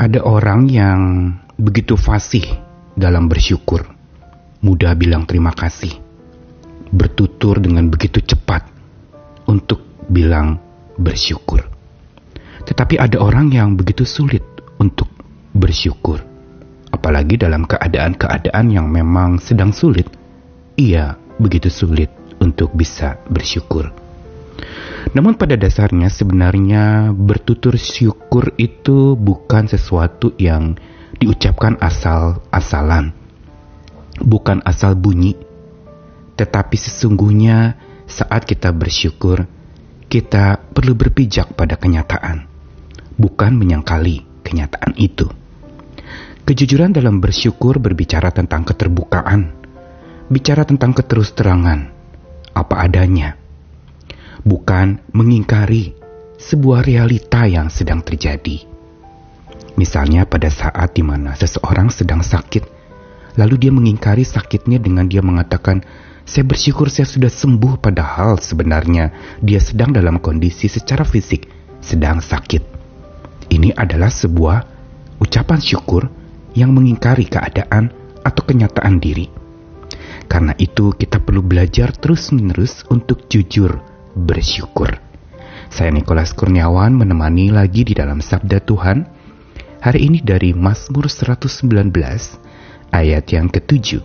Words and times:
Ada 0.00 0.24
orang 0.24 0.64
yang 0.72 1.28
begitu 1.60 1.92
fasih 1.92 2.40
dalam 2.96 3.28
bersyukur, 3.28 3.84
mudah 4.64 4.96
bilang 4.96 5.28
terima 5.28 5.52
kasih, 5.52 5.92
bertutur 6.88 7.60
dengan 7.60 7.84
begitu 7.92 8.24
cepat 8.24 8.64
untuk 9.44 9.84
bilang 10.08 10.56
bersyukur. 10.96 11.68
Tetapi 12.64 12.96
ada 12.96 13.20
orang 13.20 13.52
yang 13.52 13.76
begitu 13.76 14.08
sulit 14.08 14.40
untuk 14.80 15.12
bersyukur, 15.52 16.24
apalagi 16.88 17.36
dalam 17.36 17.68
keadaan-keadaan 17.68 18.72
yang 18.72 18.88
memang 18.88 19.36
sedang 19.36 19.68
sulit. 19.68 20.08
Ia 20.80 21.12
begitu 21.36 21.68
sulit 21.68 22.08
untuk 22.40 22.72
bisa 22.72 23.20
bersyukur. 23.28 23.92
Namun 25.10 25.34
pada 25.34 25.58
dasarnya 25.58 26.06
sebenarnya 26.06 27.10
bertutur 27.16 27.74
syukur 27.74 28.54
itu 28.60 29.18
bukan 29.18 29.66
sesuatu 29.66 30.36
yang 30.38 30.78
diucapkan 31.18 31.76
asal-asalan. 31.80 33.12
Bukan 34.20 34.62
asal 34.62 34.94
bunyi. 34.94 35.34
Tetapi 36.36 36.76
sesungguhnya 36.76 37.76
saat 38.06 38.44
kita 38.44 38.70
bersyukur, 38.70 39.48
kita 40.10 40.58
perlu 40.74 40.92
berpijak 40.98 41.54
pada 41.54 41.78
kenyataan. 41.78 42.46
Bukan 43.16 43.52
menyangkali 43.56 44.44
kenyataan 44.44 44.98
itu. 44.98 45.28
Kejujuran 46.44 46.90
dalam 46.90 47.22
bersyukur 47.22 47.78
berbicara 47.78 48.34
tentang 48.34 48.66
keterbukaan, 48.66 49.54
bicara 50.26 50.66
tentang 50.66 50.90
keterus 50.96 51.30
terangan, 51.30 51.94
apa 52.50 52.74
adanya, 52.82 53.39
bukan 54.44 55.00
mengingkari 55.12 55.96
sebuah 56.40 56.84
realita 56.84 57.44
yang 57.44 57.68
sedang 57.68 58.00
terjadi. 58.00 58.64
Misalnya 59.76 60.24
pada 60.24 60.48
saat 60.48 60.96
di 60.96 61.04
mana 61.04 61.36
seseorang 61.36 61.92
sedang 61.92 62.24
sakit, 62.24 62.64
lalu 63.36 63.68
dia 63.68 63.72
mengingkari 63.72 64.24
sakitnya 64.24 64.80
dengan 64.80 65.08
dia 65.08 65.20
mengatakan, 65.20 65.84
saya 66.24 66.44
bersyukur 66.44 66.92
saya 66.92 67.08
sudah 67.08 67.32
sembuh 67.32 67.80
padahal 67.80 68.40
sebenarnya 68.40 69.38
dia 69.40 69.60
sedang 69.60 69.90
dalam 69.90 70.20
kondisi 70.20 70.68
secara 70.68 71.04
fisik 71.04 71.48
sedang 71.80 72.20
sakit. 72.20 72.62
Ini 73.50 73.74
adalah 73.74 74.12
sebuah 74.12 74.58
ucapan 75.18 75.58
syukur 75.58 76.06
yang 76.54 76.70
mengingkari 76.70 77.26
keadaan 77.26 77.90
atau 78.22 78.42
kenyataan 78.46 79.00
diri. 79.00 79.26
Karena 80.30 80.54
itu 80.54 80.94
kita 80.94 81.18
perlu 81.18 81.42
belajar 81.42 81.90
terus-menerus 81.90 82.86
untuk 82.86 83.26
jujur 83.26 83.89
bersyukur. 84.24 85.00
Saya 85.70 85.94
Nikolas 85.94 86.36
Kurniawan 86.36 86.92
menemani 86.92 87.54
lagi 87.54 87.86
di 87.86 87.94
dalam 87.96 88.20
Sabda 88.20 88.60
Tuhan. 88.60 89.06
Hari 89.80 90.00
ini 90.12 90.20
dari 90.20 90.52
Mazmur 90.52 91.08
119 91.08 91.88
ayat 92.92 93.24
yang 93.32 93.48
ketujuh. 93.48 94.02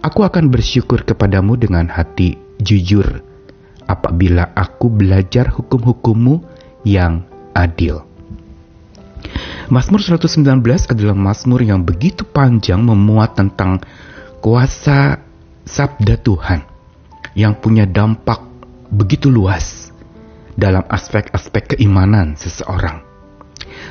Aku 0.00 0.24
akan 0.24 0.48
bersyukur 0.48 1.04
kepadamu 1.04 1.60
dengan 1.60 1.84
hati 1.92 2.40
jujur 2.56 3.20
apabila 3.84 4.56
aku 4.56 4.88
belajar 4.88 5.52
hukum-hukummu 5.52 6.40
yang 6.88 7.28
adil. 7.52 8.08
Mazmur 9.68 10.00
119 10.00 10.64
adalah 10.88 11.14
Mazmur 11.14 11.60
yang 11.60 11.84
begitu 11.84 12.24
panjang 12.24 12.80
memuat 12.80 13.36
tentang 13.36 13.84
kuasa 14.40 15.20
sabda 15.68 16.18
Tuhan 16.18 16.64
yang 17.38 17.54
punya 17.60 17.86
dampak 17.86 18.49
begitu 18.90 19.30
luas 19.30 19.94
dalam 20.58 20.82
aspek-aspek 20.90 21.76
keimanan 21.76 22.34
seseorang. 22.34 23.06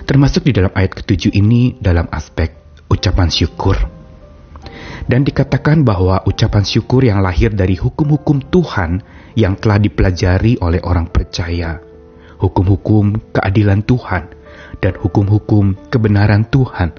Termasuk 0.03 0.45
di 0.45 0.53
dalam 0.53 0.72
ayat 0.75 0.92
ketujuh 0.95 1.31
ini 1.33 1.80
dalam 1.80 2.05
aspek 2.11 2.53
ucapan 2.92 3.31
syukur. 3.31 3.77
Dan 5.09 5.26
dikatakan 5.26 5.82
bahwa 5.82 6.21
ucapan 6.27 6.61
syukur 6.61 7.02
yang 7.02 7.26
lahir 7.26 7.49
dari 7.49 7.73
hukum-hukum 7.73 8.45
Tuhan 8.54 9.02
yang 9.33 9.58
telah 9.58 9.82
dipelajari 9.82 10.61
oleh 10.61 10.83
orang 10.86 11.09
percaya, 11.09 11.82
hukum-hukum 12.38 13.33
keadilan 13.33 13.82
Tuhan, 13.88 14.30
dan 14.77 14.93
hukum-hukum 15.02 15.89
kebenaran 15.89 16.45
Tuhan, 16.45 16.93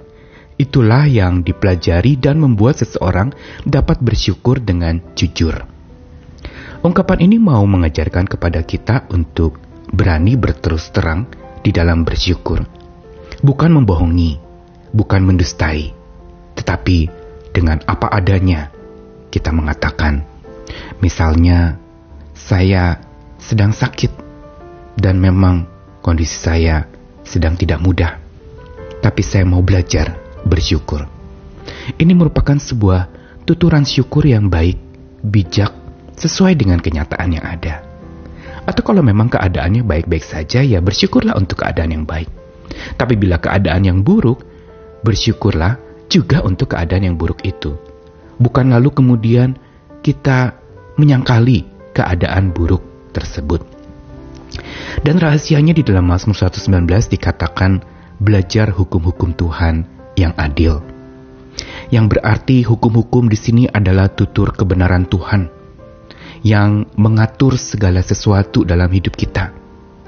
itulah 0.58 1.06
yang 1.06 1.46
dipelajari 1.46 2.18
dan 2.18 2.42
membuat 2.42 2.82
seseorang 2.82 3.30
dapat 3.62 4.02
bersyukur 4.02 4.58
dengan 4.58 4.98
jujur. 5.14 5.79
Ungkapan 6.80 7.28
ini 7.28 7.36
mau 7.36 7.60
mengajarkan 7.68 8.24
kepada 8.24 8.64
kita 8.64 9.04
untuk 9.12 9.60
berani 9.92 10.32
berterus 10.40 10.88
terang 10.88 11.28
di 11.60 11.76
dalam 11.76 12.08
bersyukur. 12.08 12.64
Bukan 13.44 13.68
membohongi, 13.68 14.40
bukan 14.88 15.20
mendustai, 15.28 15.92
tetapi 16.56 17.12
dengan 17.52 17.84
apa 17.84 18.08
adanya 18.08 18.72
kita 19.28 19.52
mengatakan, 19.52 20.24
misalnya 21.04 21.76
saya 22.32 22.96
sedang 23.36 23.76
sakit 23.76 24.16
dan 24.96 25.20
memang 25.20 25.68
kondisi 26.00 26.40
saya 26.40 26.88
sedang 27.28 27.60
tidak 27.60 27.84
mudah, 27.84 28.16
tapi 29.04 29.20
saya 29.20 29.44
mau 29.44 29.60
belajar 29.60 30.16
bersyukur. 30.48 31.04
Ini 32.00 32.16
merupakan 32.16 32.56
sebuah 32.56 33.12
tuturan 33.44 33.84
syukur 33.84 34.24
yang 34.24 34.48
baik, 34.48 34.80
bijak, 35.20 35.79
sesuai 36.20 36.52
dengan 36.52 36.78
kenyataan 36.78 37.32
yang 37.32 37.46
ada. 37.48 37.80
Atau 38.68 38.84
kalau 38.84 39.00
memang 39.00 39.32
keadaannya 39.32 39.82
baik-baik 39.82 40.20
saja, 40.20 40.60
ya 40.60 40.84
bersyukurlah 40.84 41.32
untuk 41.34 41.64
keadaan 41.64 41.96
yang 41.96 42.04
baik. 42.04 42.28
Tapi 43.00 43.16
bila 43.16 43.40
keadaan 43.40 43.88
yang 43.88 43.98
buruk, 44.04 44.44
bersyukurlah 45.00 45.80
juga 46.12 46.44
untuk 46.44 46.76
keadaan 46.76 47.08
yang 47.08 47.16
buruk 47.16 47.40
itu. 47.42 47.74
Bukan 48.36 48.72
lalu 48.72 48.92
kemudian 48.92 49.56
kita 50.04 50.54
menyangkali 51.00 51.64
keadaan 51.96 52.52
buruk 52.52 52.84
tersebut. 53.16 53.64
Dan 55.00 55.16
rahasianya 55.16 55.72
di 55.72 55.80
dalam 55.86 56.04
Mazmur 56.04 56.36
119 56.36 56.84
dikatakan 57.16 57.80
belajar 58.20 58.68
hukum-hukum 58.74 59.32
Tuhan 59.32 59.88
yang 60.20 60.36
adil. 60.36 60.84
Yang 61.88 62.06
berarti 62.16 62.62
hukum-hukum 62.62 63.26
di 63.26 63.38
sini 63.38 63.64
adalah 63.66 64.10
tutur 64.12 64.54
kebenaran 64.54 65.06
Tuhan 65.10 65.59
yang 66.40 66.88
mengatur 66.96 67.60
segala 67.60 68.00
sesuatu 68.00 68.64
dalam 68.64 68.88
hidup 68.88 69.12
kita. 69.12 69.52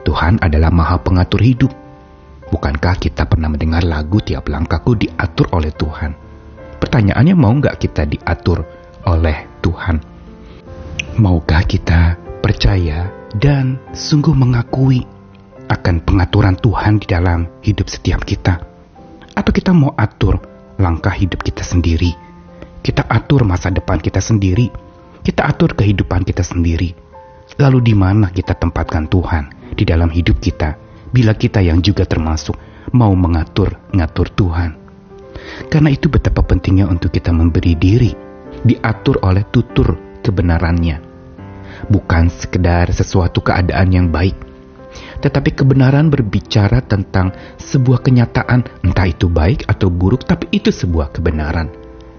Tuhan 0.03 0.41
adalah 0.41 0.73
maha 0.73 0.97
pengatur 0.99 1.45
hidup. 1.45 1.73
Bukankah 2.53 2.97
kita 3.01 3.25
pernah 3.29 3.49
mendengar 3.49 3.85
lagu 3.85 4.21
tiap 4.21 4.49
langkahku 4.49 4.97
diatur 4.97 5.49
oleh 5.53 5.73
Tuhan? 5.73 6.13
Pertanyaannya 6.81 7.35
mau 7.37 7.53
nggak 7.53 7.77
kita 7.81 8.05
diatur 8.09 8.65
oleh 9.09 9.49
Tuhan? 9.65 9.97
Maukah 11.21 11.63
kita 11.65 12.17
percaya 12.41 13.09
dan 13.37 13.81
sungguh 13.93 14.33
mengakui 14.33 15.05
akan 15.69 16.05
pengaturan 16.05 16.57
Tuhan 16.59 17.01
di 17.01 17.07
dalam 17.09 17.49
hidup 17.65 17.89
setiap 17.89 18.25
kita? 18.25 18.61
Atau 19.33 19.53
kita 19.53 19.73
mau 19.73 19.97
atur 19.97 20.41
langkah 20.77 21.13
hidup 21.13 21.41
kita 21.41 21.65
sendiri? 21.65 22.13
Kita 22.83 23.07
atur 23.07 23.47
masa 23.47 23.71
depan 23.71 24.03
kita 24.03 24.19
sendiri 24.19 24.92
kita 25.23 25.47
atur 25.47 25.79
kehidupan 25.79 26.27
kita 26.27 26.43
sendiri. 26.43 26.95
Lalu 27.59 27.93
di 27.93 27.95
mana 27.95 28.31
kita 28.31 28.59
tempatkan 28.59 29.07
Tuhan 29.07 29.75
di 29.75 29.87
dalam 29.87 30.11
hidup 30.11 30.43
kita 30.43 30.75
bila 31.15 31.37
kita 31.37 31.63
yang 31.63 31.79
juga 31.79 32.03
termasuk 32.03 32.59
mau 32.91 33.13
mengatur-ngatur 33.15 34.29
Tuhan. 34.35 34.71
Karena 35.71 35.91
itu 35.91 36.11
betapa 36.11 36.43
pentingnya 36.43 36.87
untuk 36.91 37.15
kita 37.15 37.31
memberi 37.31 37.75
diri 37.79 38.13
diatur 38.63 39.23
oleh 39.23 39.47
tutur 39.49 40.21
kebenarannya. 40.23 41.11
Bukan 41.89 42.31
sekedar 42.31 42.91
sesuatu 42.95 43.43
keadaan 43.43 43.91
yang 43.91 44.07
baik, 44.13 44.39
tetapi 45.23 45.55
kebenaran 45.55 46.11
berbicara 46.11 46.83
tentang 46.85 47.31
sebuah 47.59 48.03
kenyataan, 48.03 48.87
entah 48.87 49.09
itu 49.09 49.27
baik 49.31 49.67
atau 49.67 49.89
buruk, 49.89 50.27
tapi 50.27 50.51
itu 50.51 50.75
sebuah 50.75 51.15
kebenaran 51.15 51.71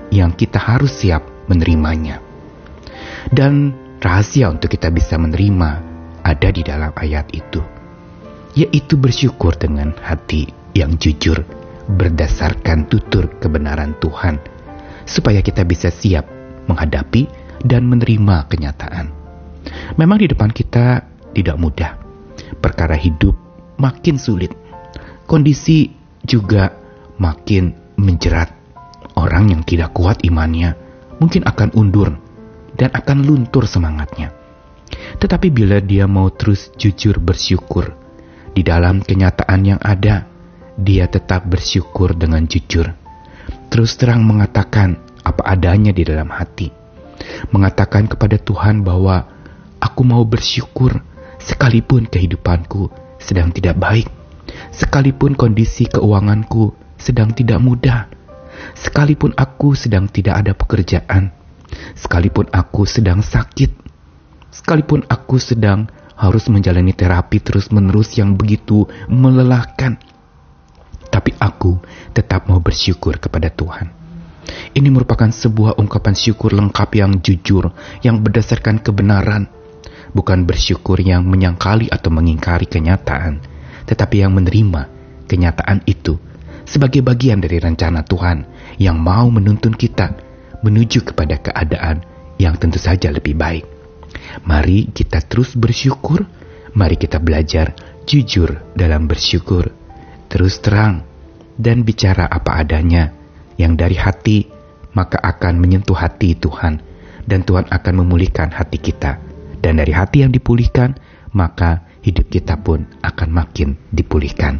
yang 0.09 0.31
kita 0.31 0.59
harus 0.59 0.91
siap 0.91 1.23
menerimanya. 1.51 2.22
Dan 3.31 3.71
rahasia 4.03 4.51
untuk 4.51 4.67
kita 4.73 4.91
bisa 4.91 5.15
menerima 5.15 5.69
ada 6.23 6.49
di 6.51 6.59
dalam 6.63 6.91
ayat 6.95 7.31
itu, 7.31 7.63
yaitu 8.55 8.99
bersyukur 8.99 9.55
dengan 9.55 9.95
hati 10.03 10.51
yang 10.75 10.99
jujur 10.99 11.43
berdasarkan 11.87 12.87
tutur 12.87 13.31
kebenaran 13.39 13.95
Tuhan, 13.99 14.39
supaya 15.07 15.39
kita 15.43 15.63
bisa 15.67 15.91
siap 15.91 16.27
menghadapi 16.67 17.27
dan 17.63 17.87
menerima 17.87 18.47
kenyataan. 18.47 19.11
Memang 19.95 20.19
di 20.19 20.27
depan 20.31 20.51
kita 20.51 21.03
tidak 21.31 21.55
mudah, 21.59 21.95
perkara 22.59 22.95
hidup 22.95 23.35
makin 23.79 24.19
sulit, 24.19 24.51
kondisi 25.27 25.91
juga 26.23 26.71
makin 27.19 27.75
menjerat. 27.99 28.51
Orang 29.13 29.53
yang 29.53 29.61
tidak 29.61 29.93
kuat 29.93 30.25
imannya 30.25 30.73
mungkin 31.21 31.45
akan 31.45 31.69
undur 31.77 32.17
dan 32.77 32.89
akan 32.93 33.25
luntur 33.25 33.65
semangatnya. 33.69 34.33
Tetapi 35.17 35.47
bila 35.53 35.77
dia 35.81 36.09
mau 36.09 36.29
terus 36.33 36.73
jujur 36.77 37.21
bersyukur 37.21 37.93
di 38.53 38.61
dalam 38.61 39.01
kenyataan 39.01 39.61
yang 39.65 39.81
ada, 39.81 40.29
dia 40.77 41.09
tetap 41.09 41.49
bersyukur 41.49 42.13
dengan 42.13 42.45
jujur. 42.45 42.93
Terus 43.73 43.97
terang 43.97 44.21
mengatakan 44.21 45.01
apa 45.25 45.41
adanya 45.57 45.89
di 45.89 46.05
dalam 46.05 46.29
hati. 46.29 46.69
Mengatakan 47.49 48.05
kepada 48.05 48.37
Tuhan 48.37 48.85
bahwa 48.85 49.25
aku 49.81 50.01
mau 50.05 50.21
bersyukur 50.21 51.01
sekalipun 51.41 52.05
kehidupanku 52.05 52.93
sedang 53.17 53.49
tidak 53.49 53.79
baik. 53.81 54.07
Sekalipun 54.69 55.33
kondisi 55.33 55.89
keuanganku 55.89 56.77
sedang 56.99 57.33
tidak 57.33 57.57
mudah. 57.57 58.05
Sekalipun 58.77 59.33
aku 59.33 59.73
sedang 59.73 60.05
tidak 60.05 60.45
ada 60.45 60.53
pekerjaan. 60.53 61.33
Sekalipun 61.93 62.49
aku 62.49 62.89
sedang 62.89 63.21
sakit. 63.21 63.71
Sekalipun 64.53 65.05
aku 65.09 65.37
sedang 65.41 65.89
harus 66.13 66.45
menjalani 66.49 66.93
terapi 66.93 67.41
terus-menerus 67.41 68.17
yang 68.17 68.37
begitu 68.37 68.85
melelahkan. 69.09 69.97
Tapi 71.09 71.31
aku 71.37 71.77
tetap 72.13 72.49
mau 72.49 72.61
bersyukur 72.61 73.17
kepada 73.21 73.53
Tuhan. 73.53 73.93
Ini 74.73 74.89
merupakan 74.89 75.29
sebuah 75.29 75.79
ungkapan 75.79 76.15
syukur 76.17 76.51
lengkap 76.51 76.89
yang 76.99 77.21
jujur, 77.21 77.71
yang 78.03 78.19
berdasarkan 78.19 78.81
kebenaran, 78.81 79.47
bukan 80.11 80.43
bersyukur 80.43 80.99
yang 80.99 81.23
menyangkali 81.25 81.87
atau 81.87 82.09
mengingkari 82.11 82.67
kenyataan, 82.67 83.39
tetapi 83.87 84.25
yang 84.25 84.33
menerima 84.35 84.89
kenyataan 85.29 85.85
itu 85.87 86.19
sebagai 86.63 87.03
bagian 87.03 87.39
dari 87.43 87.59
rencana 87.59 88.03
Tuhan 88.03 88.47
yang 88.79 88.97
mau 88.99 89.27
menuntun 89.27 89.75
kita 89.75 90.32
menuju 90.63 91.03
kepada 91.13 91.37
keadaan 91.37 92.01
yang 92.39 92.55
tentu 92.57 92.79
saja 92.81 93.11
lebih 93.11 93.35
baik. 93.35 93.67
Mari 94.47 94.89
kita 94.95 95.21
terus 95.23 95.53
bersyukur, 95.53 96.25
mari 96.73 96.95
kita 96.97 97.19
belajar 97.19 97.75
jujur 98.07 98.73
dalam 98.73 99.05
bersyukur, 99.05 99.69
terus 100.31 100.59
terang, 100.63 101.05
dan 101.59 101.85
bicara 101.85 102.25
apa 102.25 102.57
adanya 102.63 103.13
yang 103.59 103.77
dari 103.77 103.95
hati, 103.99 104.49
maka 104.97 105.21
akan 105.21 105.61
menyentuh 105.61 105.97
hati 105.97 106.33
Tuhan, 106.33 106.81
dan 107.27 107.45
Tuhan 107.45 107.69
akan 107.69 107.93
memulihkan 108.03 108.49
hati 108.51 108.79
kita. 108.81 109.21
Dan 109.63 109.79
dari 109.79 109.95
hati 109.95 110.27
yang 110.27 110.31
dipulihkan, 110.33 110.97
maka 111.31 111.87
hidup 112.03 112.27
kita 112.27 112.59
pun 112.59 112.83
akan 112.99 113.29
makin 113.31 113.79
dipulihkan. 113.95 114.59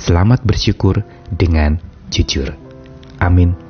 Selamat 0.00 0.42
bersyukur 0.42 1.04
dengan 1.28 1.78
jujur. 2.08 2.56
Amin. 3.20 3.67